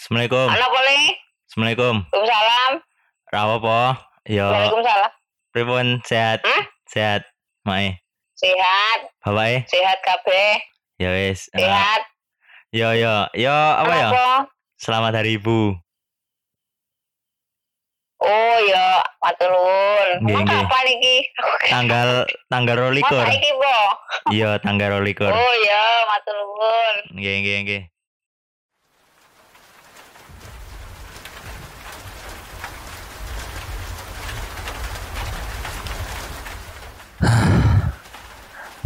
Assalamualaikum. 0.00 0.48
Halo 0.48 0.66
boleh? 0.72 1.02
Assalamualaikum. 1.44 1.94
Waalaikumsalam. 2.08 2.72
Rawa 3.36 3.56
po? 3.60 3.80
Yo. 4.32 4.48
Waalaikumsalam. 4.48 5.12
Pripun 5.52 5.86
sehat? 6.08 6.40
Hah? 6.40 6.62
Sehat. 6.88 7.28
Mae. 7.68 8.00
Sehat, 8.32 9.12
Bapak 9.20 9.68
sehat 9.68 10.00
kabeh. 10.00 10.56
Ya 10.96 11.12
wis. 11.12 11.52
Eh, 11.52 11.60
Sehat. 11.60 12.08
Yo 12.72 12.96
yo. 12.96 13.28
Yo 13.36 13.52
apa 13.52 13.92
ya? 13.92 14.08
Selamat 14.80 15.20
Hari 15.20 15.36
Ibu. 15.36 15.76
Oh 18.24 18.56
ya, 18.72 19.04
matur 19.20 19.52
nuwun. 19.52 20.08
Nggih, 20.24 20.48
kapan 20.48 20.86
iki? 20.96 21.16
Tanggal 21.76 22.24
tanggal 22.48 22.88
rolikur. 22.88 23.20
Masa 23.20 23.36
iki, 23.36 23.52
Bo? 23.52 23.76
Iya, 24.32 24.56
tanggal 24.64 24.96
rolikur. 24.96 25.28
Oh 25.28 25.54
ya, 25.60 25.84
matur 26.08 26.40
nuwun. 26.40 27.20
Nggih 27.20 27.34
nggih 27.44 27.56
nggih. 27.68 27.82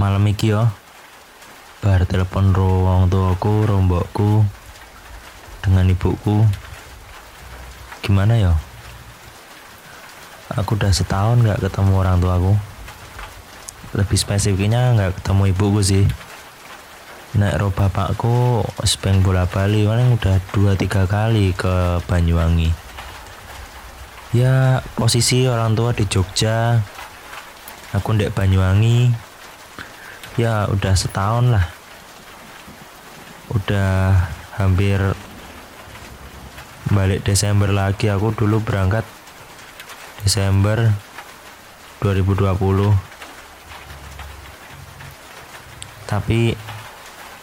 Malam 0.05 0.29
iki 0.29 0.53
yo 0.53 0.69
bar 1.81 2.05
telepon 2.05 2.53
ro 2.53 2.85
wong 2.85 3.09
tuaku, 3.09 3.65
ro 3.65 3.81
mbokku 3.81 4.45
dengan 5.65 5.89
ibuku. 5.89 6.45
Gimana 8.05 8.37
yo? 8.37 8.53
Aku 10.61 10.77
udah 10.77 10.93
setahun 10.93 11.41
nggak 11.41 11.65
ketemu 11.65 11.93
orang 11.97 12.21
tuaku. 12.21 12.53
Lebih 13.97 14.21
spesifiknya 14.21 14.93
nggak 14.93 15.25
ketemu 15.25 15.57
ibuku 15.57 15.81
sih 15.81 16.05
naik 17.41 17.65
ro 17.65 17.73
bapakku 17.73 18.61
speng 18.85 19.25
bola 19.25 19.49
bali 19.49 19.89
paling 19.89 20.21
udah 20.21 20.37
dua 20.53 20.77
tiga 20.79 21.09
kali 21.09 21.51
ke 21.51 21.99
Banyuwangi 22.07 22.71
ya 24.31 24.79
posisi 24.95 25.43
orang 25.51 25.75
tua 25.75 25.91
di 25.91 26.07
Jogja 26.07 26.79
aku 27.91 28.15
ndek 28.15 28.39
Banyuwangi 28.39 29.11
ya 30.35 30.67
udah 30.67 30.95
setahun 30.99 31.55
lah. 31.55 31.67
Udah 33.55 34.27
hampir 34.59 34.99
balik 36.91 37.23
Desember 37.23 37.71
lagi. 37.71 38.11
Aku 38.11 38.35
dulu 38.35 38.59
berangkat 38.63 39.07
Desember 40.27 40.91
2020 42.03 43.15
tapi 46.05 46.55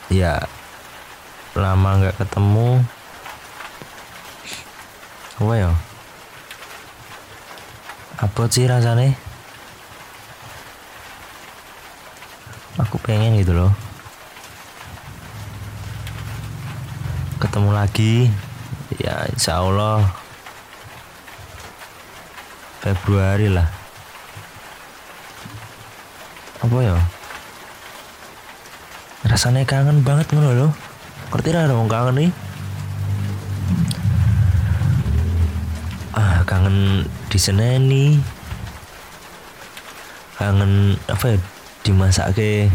ya 0.08 0.47
lama 1.58 1.89
nggak 2.00 2.17
ketemu. 2.22 2.84
Apa 5.42 5.53
ya? 5.58 5.72
Apa 8.22 8.45
sih 8.47 8.69
rasanya 8.69 9.31
pengen 13.12 13.44
gitu 13.44 13.52
loh. 13.52 13.76
Ketemu 17.44 17.76
lagi. 17.76 18.31
Ya 19.03 19.28
insya 19.28 19.59
Allah. 19.59 20.08
Februari 22.80 23.52
lah. 23.52 23.68
Apa 26.64 26.78
ya? 26.80 26.95
Rasanya 29.28 29.68
kangen 29.68 30.08
banget 30.08 30.31
ngono 30.31 30.56
loh 30.56 30.72
ngerti 31.31 31.52
lah 31.52 31.68
dong 31.68 31.92
kangen 31.92 32.16
nih? 32.16 32.31
Ah 36.16 36.48
kangen 36.48 37.03
di 37.28 37.40
nih. 37.92 38.12
Kangen 40.40 40.96
apa 41.12 41.36
ya 41.36 41.38
dimasake 41.84 42.72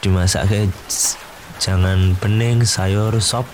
dimasake 0.00 0.72
s- 0.88 1.16
jangan 1.60 2.16
bening 2.18 2.64
sayur 2.64 3.12
sop. 3.20 3.44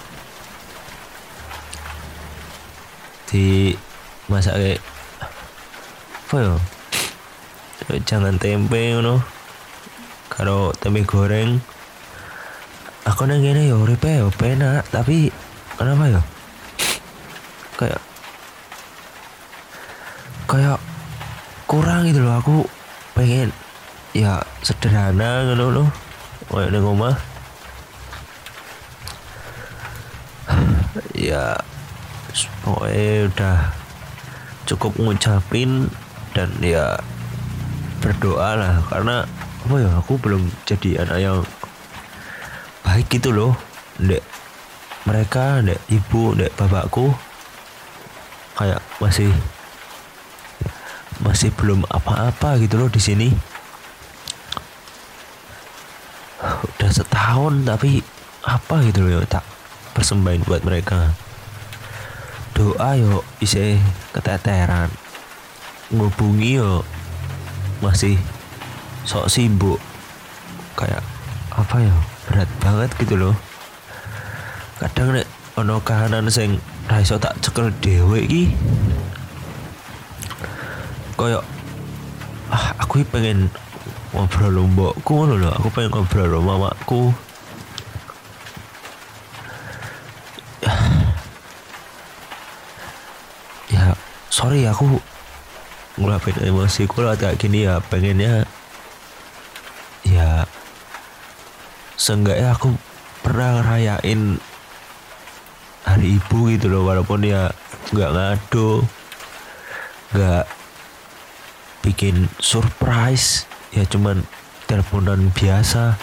Di 3.27 3.75
masake 4.31 4.79
apa 6.27 6.37
ya? 6.39 6.55
Jangan 8.07 8.39
tempe 8.39 8.95
ngono. 8.95 9.23
Karo 10.31 10.71
tempe 10.79 11.03
goreng. 11.03 11.59
Aku 13.07 13.23
nang 13.27 13.43
kene 13.43 13.71
ya 13.71 13.75
uripe 13.79 14.11
ya 14.11 14.27
penak. 14.35 14.87
Tapi 14.91 15.31
kenapa 15.79 16.11
ya? 16.11 16.23
Kayak 17.79 18.01
kayak 20.47 20.79
kurang 21.67 22.07
gitu 22.07 22.23
loh. 22.23 22.39
Aku 22.39 22.57
pengen 23.15 23.51
ya 24.15 24.43
sederhana 24.63 25.45
gitu 25.51 25.69
loh 25.71 25.89
kayak 26.51 26.73
di 26.73 26.81
rumah. 26.81 27.15
Ya 31.17 31.59
pokoknya 32.63 33.29
udah 33.33 33.59
cukup 34.67 34.93
ngucapin 35.01 35.91
dan 36.33 36.53
ya 36.63 37.01
berdoa 38.01 38.57
lah. 38.57 38.75
Karena 38.87 39.27
apa 39.67 39.77
ya 39.83 39.91
aku 39.99 40.21
belum 40.21 40.47
jadi 40.69 41.03
anak 41.03 41.19
yang 41.19 41.39
baik 42.87 43.11
gitu 43.11 43.35
loh. 43.35 43.59
Dek 43.97 44.23
mereka 45.07 45.63
dek 45.63 45.81
ibu 45.89 46.35
dek 46.35 46.53
bapakku 46.59 47.15
kayak 48.59 48.83
masih 48.99 49.31
masih 51.23 51.49
belum 51.55 51.87
apa-apa 51.89 52.61
gitu 52.61 52.77
loh 52.77 52.91
di 52.93 53.01
sini 53.01 53.29
udah 56.63 56.91
setahun 56.91 57.67
tapi 57.67 58.03
apa 58.47 58.75
gitu 58.87 59.07
loh 59.07 59.27
tak 59.27 59.43
persembahin 59.97 60.47
buat 60.47 60.63
mereka. 60.63 61.13
Doa 62.55 62.97
yo 62.97 63.27
isi 63.43 63.77
keteteran. 64.15 64.89
Ngubungi 65.93 66.59
yo 66.59 66.83
masih 67.83 68.19
sok 69.07 69.31
sibuk. 69.31 69.79
Kayak 70.79 71.03
apa 71.57 71.77
ya 71.81 71.95
berat 72.29 72.51
banget 72.61 72.91
gitu 73.01 73.15
loh. 73.17 73.35
Kadang 74.77 75.17
nek 75.17 75.27
ono 75.57 75.81
kahanan 75.81 76.29
sing 76.29 76.61
ra 76.87 77.01
iso 77.01 77.17
tak 77.17 77.35
cekel 77.41 77.73
dhewe 77.81 78.23
iki 78.23 78.53
koyo 81.17 81.41
ah 82.53 82.77
aku 82.77 83.01
pengen 83.09 83.49
ngobrol 84.15 84.53
lo 84.55 84.63
mbokku 84.71 85.11
ngono 85.11 85.35
lho 85.41 85.51
aku 85.51 85.69
pengen 85.75 85.91
ngobrol 85.91 86.29
lo 86.31 86.39
mamaku 86.45 87.11
ya 93.73 93.97
sorry 94.31 94.67
aku 94.67 95.01
ngelapin 95.97 96.37
emosiku 96.45 97.03
lah 97.03 97.17
kayak 97.17 97.41
gini 97.41 97.65
ya 97.67 97.81
pengennya 97.81 98.45
ya 100.07 100.45
seenggaknya 101.97 102.55
aku 102.55 102.77
pernah 103.25 103.59
ngerayain 103.59 104.39
hari 105.83 106.21
ibu 106.21 106.53
gitu 106.55 106.71
loh 106.71 106.87
walaupun 106.87 107.27
ya 107.27 107.51
nggak 107.91 108.13
ngado 108.13 108.87
nggak 110.15 110.45
bikin 111.83 112.31
surprise 112.39 113.47
ya 113.73 113.87
cuman 113.87 114.23
teleponan 114.67 115.31
biasa. 115.33 115.99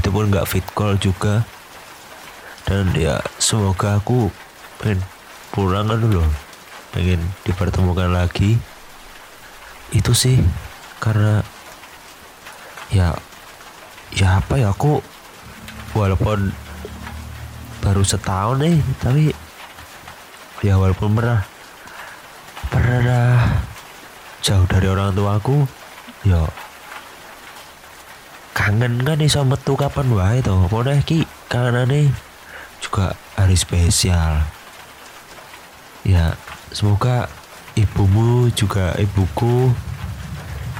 Itu 0.00 0.08
pun 0.08 0.32
nggak 0.32 0.48
fit 0.48 0.66
call 0.72 0.96
juga. 0.96 1.44
Dan 2.64 2.92
ya 2.96 3.20
semoga 3.36 4.00
aku 4.00 4.32
pengen 4.80 5.04
pulang 5.52 5.88
kan 5.92 6.00
dulu 6.00 6.24
pengen 6.92 7.20
dipertemukan 7.44 8.12
lagi. 8.12 8.56
Itu 9.92 10.16
sih 10.16 10.40
karena 11.02 11.44
ya 12.92 13.16
ya 14.12 14.40
apa 14.40 14.60
ya 14.60 14.72
aku 14.72 15.00
walaupun 15.96 16.52
baru 17.82 18.04
setahun 18.04 18.62
nih 18.62 18.78
tapi 19.02 19.34
ya 20.62 20.78
walaupun 20.78 21.16
pernah 21.16 21.40
pernah 22.70 23.42
jauh 24.44 24.68
dari 24.70 24.86
orang 24.86 25.16
tuaku 25.16 25.66
ya. 26.26 26.42
Kangen 28.52 29.00
kan 29.02 29.18
iso 29.18 29.42
metu 29.42 29.74
kapan 29.74 30.12
wae 30.12 30.38
to? 30.44 30.54
Pokoknya 30.68 31.00
ki 31.02 31.24
kangenane 31.48 32.12
juga 32.78 33.16
hari 33.34 33.56
spesial. 33.56 34.44
Ya 36.02 36.36
semoga 36.74 37.30
ibumu 37.78 38.52
juga 38.52 38.92
ibuku 39.00 39.72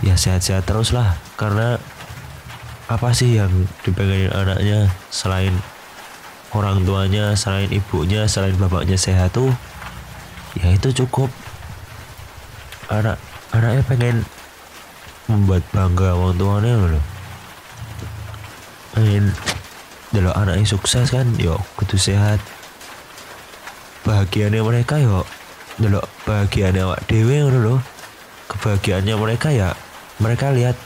ya 0.05 0.19
sehat-sehat 0.19 0.69
terus 0.69 0.93
lah. 0.93 1.17
Karena 1.41 1.81
apa 2.91 3.17
sih 3.17 3.41
yang 3.41 3.51
dipengenin 3.87 4.35
anaknya 4.35 4.93
selain 5.09 5.55
orang 6.53 6.85
tuanya 6.85 7.33
selain 7.33 7.73
ibunya 7.73 8.29
selain 8.29 8.55
bapaknya 8.61 9.01
sehat 9.01 9.33
tuh? 9.33 9.51
Ya 10.61 10.69
itu 10.77 10.93
cukup. 10.93 11.33
Anak 12.93 13.17
anaknya 13.57 13.83
pengen 13.89 14.17
membuat 15.33 15.65
bangga 15.73 16.13
orang 16.13 16.37
tuanya 16.37 16.73
loh 16.77 17.05
pengen 18.93 19.33
delok 20.13 20.37
anaknya 20.37 20.69
sukses 20.69 21.09
kan 21.09 21.25
yo 21.41 21.57
kudu 21.81 21.97
sehat. 21.97 22.37
Bahagianya 24.05 24.61
mereka 24.61 25.01
yo 25.01 25.25
delok 25.81 26.05
bahagianya 26.29 26.85
awak 26.85 27.01
dewe 27.09 27.41
loh 27.49 27.81
kebahagiaannya 28.53 29.17
mereka 29.17 29.49
ya 29.49 29.73
mereka 30.21 30.53
lihat 30.53 30.77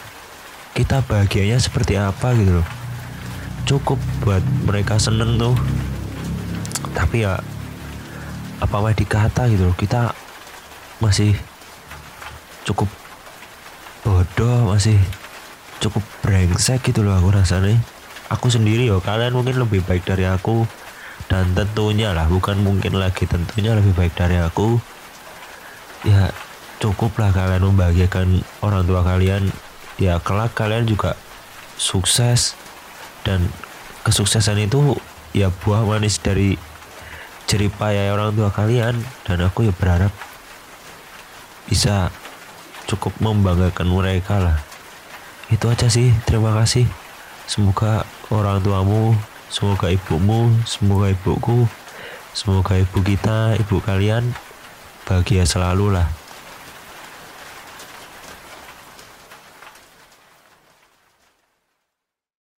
kita 0.78 1.02
bahagianya 1.02 1.58
seperti 1.58 1.98
apa 1.98 2.38
gitu 2.38 2.62
loh 2.62 2.68
cukup 3.66 3.98
buat 4.22 4.44
mereka 4.62 5.02
seneng 5.02 5.34
tuh. 5.42 5.58
Tapi 6.94 7.26
ya 7.26 7.42
apa 8.62 8.76
mah 8.78 8.94
dikata 8.94 9.50
gitu 9.50 9.68
loh 9.68 9.76
kita 9.76 10.14
masih 11.02 11.34
cukup 12.62 12.88
bodoh 14.06 14.70
masih 14.70 14.94
cukup 15.82 16.06
brengsek 16.22 16.78
gitu 16.86 17.02
loh 17.02 17.18
aku 17.18 17.34
rasanya. 17.34 17.74
Aku 18.30 18.46
sendiri 18.54 18.86
yo 18.86 19.02
kalian 19.02 19.34
mungkin 19.34 19.58
lebih 19.58 19.82
baik 19.82 20.06
dari 20.06 20.30
aku. 20.30 20.62
Dan 21.26 21.58
tentunya 21.58 22.14
lah 22.14 22.30
bukan 22.30 22.62
mungkin 22.62 23.02
lagi 23.02 23.26
tentunya 23.26 23.74
lebih 23.74 23.98
baik 23.98 24.14
dari 24.14 24.38
aku. 24.38 24.78
Ya 26.06 26.30
cukuplah 26.78 27.34
kalian 27.34 27.66
membahagiakan 27.66 28.46
orang 28.62 28.86
tua 28.86 29.02
kalian. 29.02 29.50
Ya 29.98 30.22
kelak 30.22 30.54
kalian 30.54 30.86
juga 30.86 31.18
sukses. 31.74 32.54
Dan 33.26 33.50
kesuksesan 34.06 34.62
itu 34.62 34.94
ya 35.34 35.50
buah 35.50 35.82
manis 35.82 36.22
dari 36.22 36.54
jerih 37.50 37.74
payah 37.74 38.14
orang 38.14 38.38
tua 38.38 38.54
kalian. 38.54 39.02
Dan 39.26 39.42
aku 39.42 39.66
ya 39.66 39.74
berharap 39.74 40.14
bisa 41.66 42.14
cukup 42.86 43.14
membanggakan 43.18 43.90
mereka 43.90 44.38
lah. 44.38 44.58
Itu 45.50 45.70
aja 45.70 45.86
sih 45.86 46.10
terima 46.26 46.54
kasih. 46.54 46.86
Semoga 47.46 48.02
orang 48.30 48.58
tuamu 48.58 49.14
semoga 49.46 49.94
ibumu 49.94 50.50
semoga 50.66 51.14
ibuku 51.14 51.70
semoga 52.34 52.74
ibu 52.82 52.98
kita 52.98 53.54
ibu 53.62 53.78
kalian 53.78 54.34
bahagia 55.06 55.46
selalu 55.46 55.94
lah 55.94 56.10